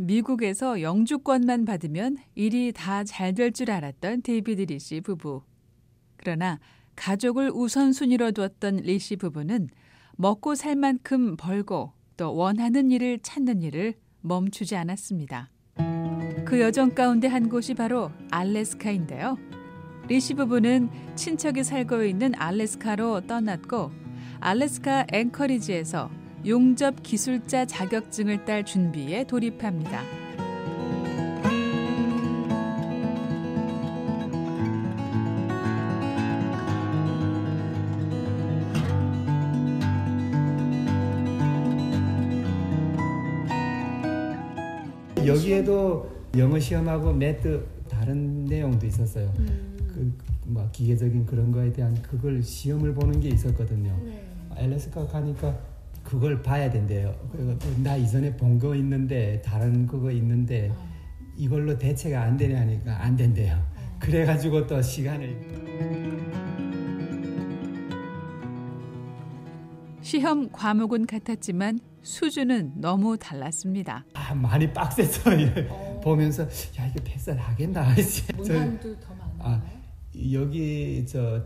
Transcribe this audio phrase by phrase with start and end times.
[0.00, 5.42] 미국에서 영주권만 받으면 일이 다 잘 될 줄 알았던 데이비드 리 씨 부부.
[6.16, 6.58] 그러나
[6.96, 9.68] 가족을 우선순위로 두었던 리 씨 부부는
[10.16, 15.50] 먹고 살 만큼 벌고 또 원하는 일을 찾는 일을 멈추지 않았습니다.
[16.44, 19.38] 그 여정 가운데 한 곳이 바로 알래스카인데요.
[20.08, 23.90] 리 씨 부부는 친척이 살고 있는 알래스카로 떠났고
[24.40, 26.10] 알래스카 앵커리지에서
[26.46, 30.02] 용접 기술자 자격증을 딸 준비에 돌입합니다.
[45.26, 49.30] 여기에도 영어 시험하고 매트 다른 내용도 있었어요.
[49.36, 50.12] 그,
[50.46, 53.94] 뭐 기계적인 그런 거에 대한 그걸 시험을 보는 게 있었거든요.
[54.56, 55.56] 알래스카 가니까
[56.02, 57.14] 그걸 봐야 된대요.
[57.32, 60.72] 그리고 나 이전에 본 거 있는데 다른 그거 있는데
[61.36, 63.60] 이걸로 대체가 안 되냐 하니까 안 된대요.
[63.98, 66.40] 그래가지고 또 시간을
[70.02, 74.04] 시험 과목은 같았지만 수준은 너무 달랐습니다.
[74.14, 75.30] 아, 많이 빡셌어
[76.02, 79.36] 보면서 야 이거 패스 하겠나 저- 문항도 더 많아요.
[79.38, 79.62] 아,
[80.32, 81.44] 여기 저,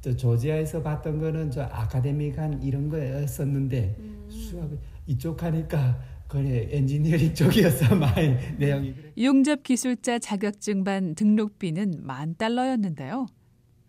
[0.00, 3.96] 저 조지아에서 봤던 거는 저 academic한 이런 거였었는데
[4.28, 4.70] 수학
[5.06, 9.12] 이쪽 하니까 그래 엔지니어링 쪽이었어 많이 내용이 그래.
[9.22, 13.26] 용접 기술자 자격증반 등록비는 만 달러였는데요.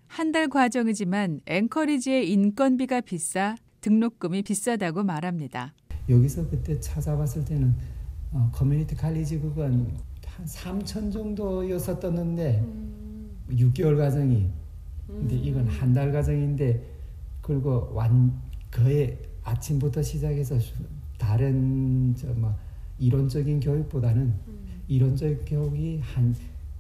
[0.07, 5.73] 한 달 과정이지만 앵커리지의 인건비가 비싸 등록금이 비싸다고 말합니다.
[6.09, 7.73] 여기서 그때 찾아봤을 때는
[8.31, 9.95] 어, community college 그건
[10.25, 12.65] 한 3천 정도였었었는데
[13.51, 14.49] 6개월 과정이
[15.19, 16.81] 근데 이건 한 달 과정인데
[17.41, 18.39] 그리고 완
[18.71, 20.73] 거의 아침부터 시작해서 수-
[21.17, 22.55] 다른 저뭐
[22.99, 24.33] 이론적인 교육보다는
[24.87, 26.35] 이론적 교육이 한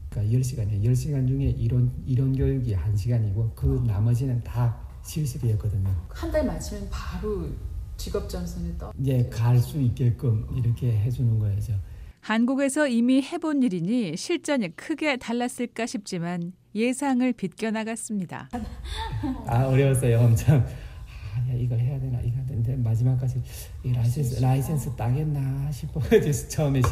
[0.09, 0.83] 그러니까 10시간이에요.
[0.83, 5.89] 10시간 중에 이론 이론 교육이 1시간이고 그 나머지는 다 실습이었거든요.
[6.09, 7.47] 한 달 마치면 바로
[7.97, 8.91] 직업 전선에 떠.
[8.99, 11.73] 이제 갈수 있게끔 이렇게 해 주는 거죠.
[12.19, 18.49] 한국에서 이미 해본 일이니 실전이 크게 달랐을까 싶지만 예상을 비껴나갔습니다.
[19.45, 20.65] 아 어려웠어요 엄청
[21.33, 23.41] 아, 야, 이걸 해야 되나 이거 되는데 마지막까지
[23.83, 26.09] 이 라이센스 라이센스 따겠나 싶어서
[26.49, 26.87] 처음에 시,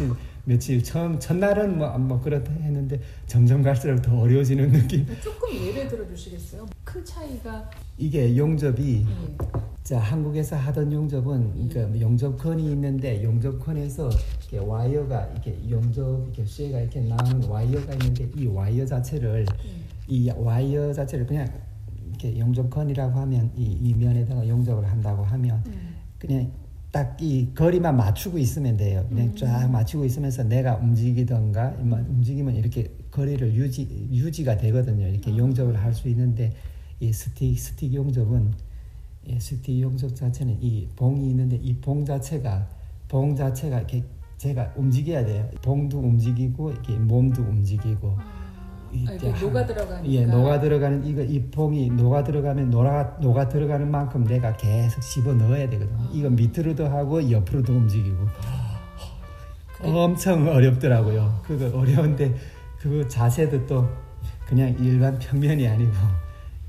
[0.45, 6.07] 며칠 처음 첫날은 뭐, 뭐 그렇다 했는데 점점 갈수록 더 어려워지는 느낌 조금 예를 들어
[6.07, 6.66] 주시겠어요?
[6.84, 9.67] 큰 차이가 이게 용접이 예.
[9.89, 14.11] 자 한국에서 하던 용접은 그러니까 용접건이 있는데 용접건에서
[14.51, 19.47] 이렇게 와이어가 이렇게 용접 이렇게 쇠가 이렇게 나오는 와이어가 있는데 이 와이어 자체를
[20.07, 21.47] 이 와이어 자체를 그냥
[22.07, 25.63] 이렇게 용접건이라고 하면 이, 이 면에다가 용접을 한다고 하면
[26.19, 26.51] 그냥
[26.91, 29.03] 딱이 거리만 맞추고 있으면 돼요.
[29.09, 35.07] 그냥 쫙 맞추고 있으면서 내가 움직이던가 뭐 움직이면 이렇게 거리를 유지 유지가 되거든요.
[35.07, 36.53] 이렇게 용접을 할 수 있는데
[36.99, 38.69] 이 스틱 스틱 용접은
[39.29, 42.67] 이 스틱 용접 자체는 이 봉이 있는데 이 봉 자체가
[43.07, 44.03] 봉 자체가 이렇게
[44.38, 45.47] 제가 움직여야 돼요.
[45.62, 50.12] 봉도 움직이고 이렇게 몸도 움직이고 아, 이게 하- 녹아 들어가니까.
[50.12, 55.34] 예, 녹아 들어가는 이거 이 봉이 녹아 들어가면 녹아 녹아 들어가는 만큼 내가 계속 씹어
[55.35, 56.09] 넣어야 되거든요.
[56.11, 58.25] 이거 밑으로도 하고 옆으로도 움직이고
[59.84, 61.41] 엄청 어렵더라고요.
[61.44, 62.34] 그거 어려운데
[62.79, 63.88] 그 자세도 또
[64.47, 65.91] 그냥 일반 평면이 아니고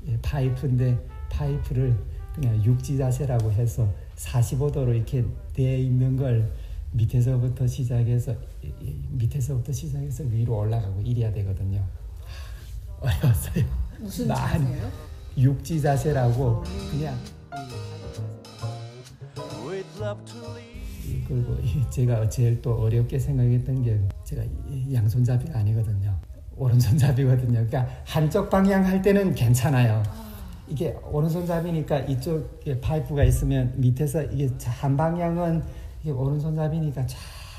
[0.07, 0.97] 예, 파이프인데
[1.29, 1.95] 파이프를
[2.35, 6.51] 그냥 육지 자세라고 해서 45도로 이렇게 돼 있는 걸
[6.91, 8.35] 밑에서부터 시작해서
[9.11, 11.83] 밑에서부터 시작해서 위로 올라가고 이래야 되거든요.
[12.99, 13.65] 어려웠어요.
[13.99, 14.27] 무슨.
[14.27, 14.89] 자세요?
[15.37, 17.17] 육지 자세라고 그냥
[21.05, 26.17] 이- 그리고 이 제가 제일 또 어렵게 생각했던 게 제가 이 양손잡이가 아니거든요.
[26.55, 27.65] 오른손잡이거든요.
[27.65, 30.03] 그러니까 한쪽 방향 할 때는 괜찮아요.
[30.71, 35.61] 이게 오른손잡이니까 이쪽에 파이프가 있으면 밑에서 이게 한 방향은
[36.01, 37.17] 이게 오른손잡이니까 쫙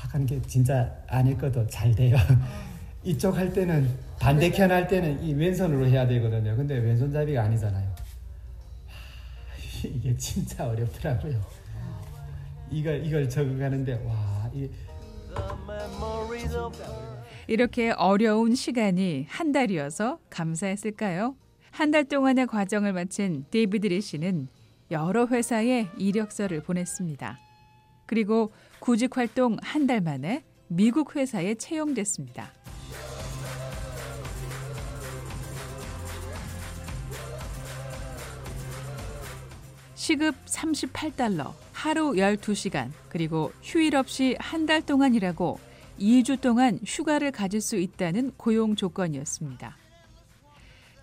[0.09, 2.17] 하는 게 진짜 아닐 것도 잘 돼요.
[3.03, 3.87] 이쪽 할 때는
[4.19, 6.55] 반대편 할 때는 이 왼손으로 해야 되거든요.
[6.55, 7.87] 근데 왼손잡이가 아니잖아요.
[8.87, 11.39] 하, 이게 진짜 어렵더라고요.
[12.71, 14.67] 이걸 이걸 적응하는데 와, 이
[17.47, 21.35] 이렇게 어려운 시간이 한 달이어서 감사했을까요?
[21.73, 24.47] 한 달 동안의 과정을 마친 데이비드 리씨는
[24.91, 27.39] 여러 회사에 이력서를 보냈습니다.
[28.05, 32.51] 그리고 구직 활동 한 달 만에 미국 회사에 채용됐습니다.
[39.95, 45.59] 시급 38달러, 하루 12시간, 그리고 휴일 없이 한 달 동안 일하고
[45.99, 49.77] 2주 동안 휴가를 가질 수 있다는 고용 조건이었습니다.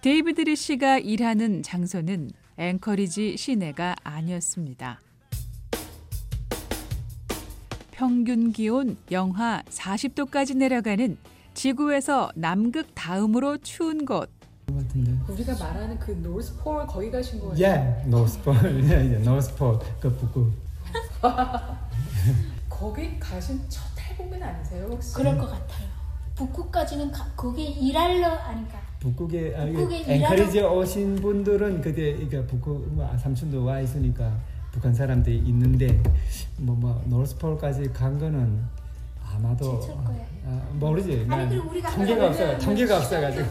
[0.02, 5.00] 데이비드 리씨가 일하는 장소는 앵커리지 시내가 아니었습니다.
[7.90, 11.18] 평균 기온 영하 40도까지 내려가는
[11.52, 14.30] 지구에서 남극 다음으로 추운 곳.
[14.74, 15.12] 같은데.
[15.28, 17.54] 우리가 말하는 그 노스폴 거기 가신 거예요?
[17.58, 18.54] 예, 노스폴,
[18.84, 20.52] 예, 예, 노스폴 그 북극.
[22.70, 25.12] 거기 가신 첫 탈북민 아니세요 혹시?
[25.14, 25.88] 그럴 것 같아요.
[26.36, 28.80] 북극까지는 가, 거기 일하러 아닌가.
[29.00, 34.38] 북극에 아, 북극에 이게 앵커리지 오신 분들은 그게 이게 북극 뭐 삼촌도 와 있으니까
[34.70, 36.00] 북한 사람들이 있는데
[36.58, 38.60] 뭐뭐 뭐, 노스폴까지 간 거는
[39.34, 39.80] 아마도.
[40.44, 41.26] 아, 모르지.
[41.70, 42.58] 우리가 통계가 없어.
[42.58, 43.48] 통계가 없어가지고.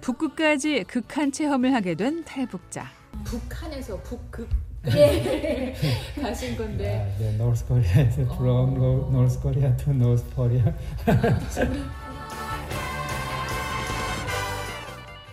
[0.00, 2.86] 북극까지 극한 체험을 하게 된 탈북자.
[3.24, 4.48] 북한에서 북극
[4.88, 5.74] 예.
[6.20, 9.10] 가신 건데 아, 네, 노스 코리아에서 from 어.
[9.10, 10.64] North Korea to North Korea.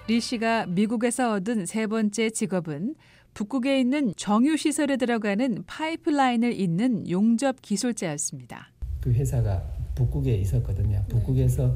[0.08, 2.96] 리 씨가 미국에서 얻은 세 번째 직업은
[3.34, 8.72] 북극에 있는 정유 시설에 들어가는 파이프라인을 잇는 용접 기술자였습니다.
[9.00, 9.64] 그 회사가
[9.96, 11.04] 북극에 있었거든요.
[11.08, 11.76] 북극에서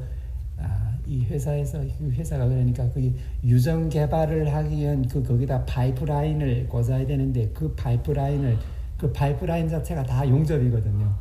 [0.58, 3.14] 아, 이 회사에서 그 회사가 그러니까 그
[3.44, 8.58] 유전 개발을 하기 위한 그 거기다 파이프라인을 꽂아야 되는데 그 파이프라인을
[8.98, 11.14] 그 파이프라인 자체가 다 용접이거든요.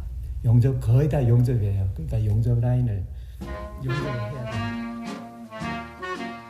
[0.44, 1.90] 용접 거의 다 용접이에요.
[1.94, 3.04] 그러니까 용접 라인을
[3.84, 4.85] 용접을 해야 돼.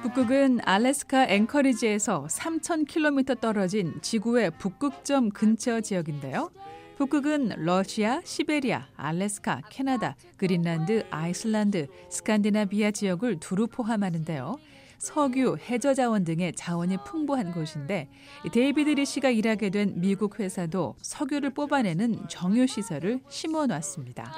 [0.06, 6.52] 북극은 알래스카 앵커리지에서 3,000km 떨어진 지구의 북극점 근처 지역인데요.
[6.96, 14.60] 북극은 러시아, 시베리아, 알래스카, 캐나다, 그린란드, 아이슬란드, 스칸디나비아 지역을 두루 포함하는데요.
[15.00, 18.08] 석유, 해저 자원 등의 자원이 풍부한 곳인데
[18.54, 24.32] 데이비드 리씨가 일하게 된 미국 회사도 석유를 뽑아내는 정유 시설을 심어 놨습니다.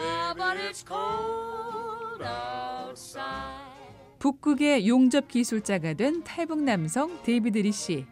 [4.19, 8.05] 북극의 용접 기술자가 된 탈북 남성 데이비드 리 씨.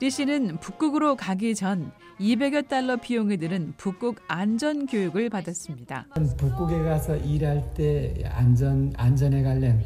[0.00, 6.06] 리 씨는 북극으로 가기 전 200여 달러 비용이 드는 북극 안전 교육을 받았습니다.
[6.36, 9.82] 북극에 가서 일할 때 안전 안전에 관련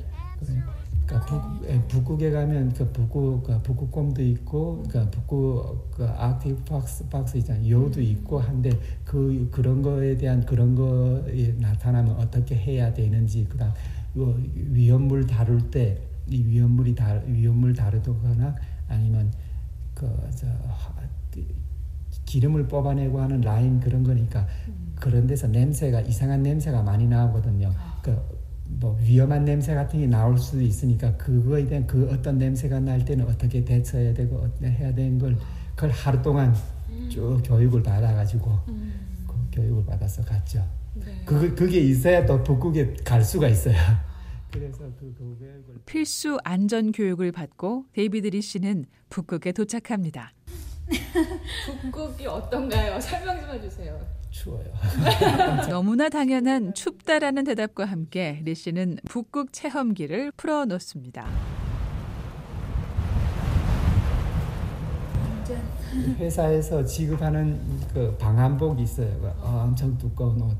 [1.06, 7.06] 그러니까 북, 에, 북극에 가면 그 북극 그 북극곰도 있고 그러니까 북극 그 아크틱 박스
[7.08, 8.70] 박스 있잖아요 여우도 있고 한데
[9.04, 13.74] 그 그런 거에 대한 그런 거에 나타나면 어떻게 해야 되는지 그다음 요
[14.14, 18.54] 위험물 다룰 때 이 위험물이 다 위험물 다루거나
[18.88, 19.30] 아니면
[19.94, 20.46] 그 저
[22.24, 24.46] 기름을 뽑아내고 하는 라인 그런 거니까
[24.94, 27.70] 그런 데서 냄새가 이상한 냄새가 많이 나오거든요.
[28.02, 33.26] 그뭐 위험한 냄새 같은 게 나올 수도 있으니까 그거에 대한 그 어떤 냄새가 날 때는
[33.26, 35.36] 어떻게 대처해야 되고 어떻게 해야 되는 걸
[35.74, 36.54] 그걸 하루 동안
[37.10, 38.58] 쭉 교육을 받아가지고
[39.26, 40.64] 그 교육을 받아서 갔죠.
[41.24, 43.76] 그 그게 있어야 또 북극에 갈 수가 있어요.
[44.50, 50.32] 그래서 그, 그 교육을 필수 안전 교육을 받고 데이비드 리 씨는 북극에 도착합니다.
[51.82, 53.00] 북극이 어떤가요?
[53.00, 54.00] 설명 좀 해주세요.
[54.30, 54.66] 추워요.
[55.68, 61.26] 너무나 당연한 춥다라는 대답과 함께 리 씨는 북극 체험기를 풀어놓습니다.
[66.18, 67.60] 회사에서 지급하는
[67.92, 69.08] 그 방한복이 있어요.
[69.20, 70.56] 그 엄청 두꺼운 옷,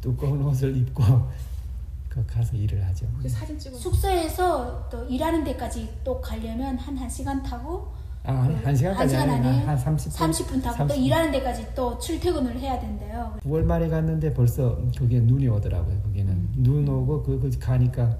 [0.00, 1.02] 두꺼운 옷을 입고
[2.08, 3.06] 그 가서 일을 하죠.
[3.20, 3.76] 그 사진 찍어.
[3.76, 7.88] 숙소에서 또 일하는 데까지 또 가려면 한 1시간 타고
[8.24, 9.54] 아, 한, 한 시간까지 한 시간 아니에요.
[9.54, 9.68] 아니에요?
[9.68, 10.10] 한 30분.
[10.32, 10.98] 30분 타고 또 30분.
[10.98, 13.38] 일하는 데까지 또 출퇴근을 해야 된대요.
[13.44, 16.00] 9월 말에 갔는데 벌써 그게 눈이 오더라고요.
[16.02, 16.52] 거기는 음.
[16.56, 18.16] 눈 오고 그, 그 가니까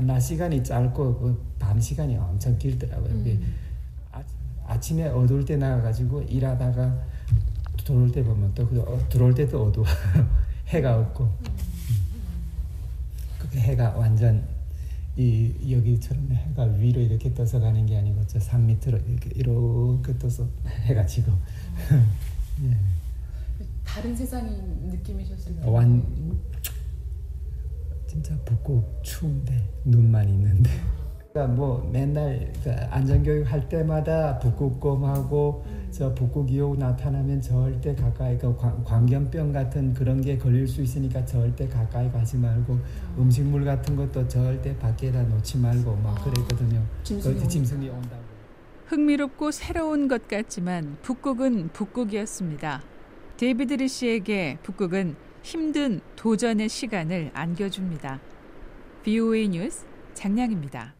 [0.00, 3.10] 낮 시간이 짧고 그 밤 시간이 엄청 길더라고요.
[3.12, 3.54] 음.
[4.12, 4.20] 아,
[4.66, 6.94] 아침에 어두울 때 나가가지고 일하다가
[7.84, 9.86] 들어올 때 보면 또 그, 어, 들어올 때도 어두워
[10.70, 11.28] 해가 없고
[13.38, 14.44] 그 해가 완전
[15.16, 20.46] 이 여기처럼 해가 위로 이렇게 떠서 가는 게 아니고 저 산 밑으로 이렇게 이렇게 떠서
[20.86, 21.32] 해가 지고
[22.64, 22.76] 예.
[23.84, 24.50] 다른 세상이
[24.86, 25.68] 느낌이셨을 텐데.
[25.68, 26.04] 완
[28.06, 30.70] 진짜 북극 추운데 눈만 있는데
[31.32, 38.82] 그러니까 뭐 맨날 그 안전교육 할 때마다 북극곰하고 저 북극여우 나타나면 절대 가까이 그 광-
[38.84, 42.78] 광견병 같은 그런 게 걸릴 수 있으니까 절대 가까이 가지 말고
[43.18, 46.82] 음식물 같은 것도 절대 밖에다 놓지 말고 막 그랬거든요.
[47.02, 48.22] 짐승이 그 짐승이 온다고.
[48.86, 52.82] 흥미롭고 새로운 것 같지만 북극은 북극이었습니다.
[53.36, 58.20] 데이비드 리씨에게 북극은 힘든 도전의 시간을 안겨줍니다.
[59.02, 60.94] VOA 뉴스 장양희입니다.